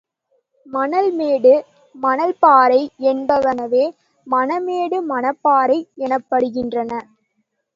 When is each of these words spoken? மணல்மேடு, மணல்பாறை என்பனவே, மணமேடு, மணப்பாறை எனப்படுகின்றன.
மணல்மேடு, 0.65 1.51
மணல்பாறை 1.95 2.79
என்பனவே, 3.11 3.85
மணமேடு, 4.27 4.99
மணப்பாறை 5.11 5.79
எனப்படுகின்றன. 5.99 6.91